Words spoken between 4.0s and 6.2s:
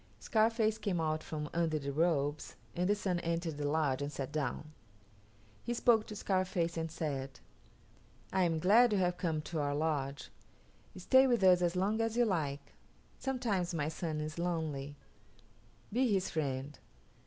and sat down. He spoke to